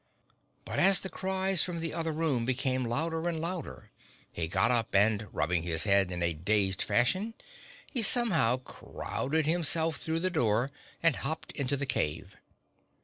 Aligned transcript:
But 0.65 0.79
as 0.79 1.01
the 1.01 1.09
cries 1.09 1.61
from 1.61 1.79
the 1.79 1.93
other 1.93 2.11
room 2.11 2.43
became 2.43 2.83
louder 2.85 3.29
and 3.29 3.39
louder 3.39 3.91
he 4.31 4.47
got 4.47 4.71
up 4.71 4.95
and 4.95 5.27
rubbing 5.31 5.61
his 5.61 5.83
head 5.83 6.11
in 6.11 6.23
a 6.23 6.33
dazed 6.33 6.81
fashion 6.81 7.35
he 7.85 8.01
somehow 8.01 8.57
crowded 8.57 9.45
himself 9.45 9.97
through 9.97 10.21
the 10.21 10.31
door 10.31 10.71
and 11.03 11.17
hopped 11.17 11.51
into 11.51 11.77
the 11.77 11.85
cave. 11.85 12.35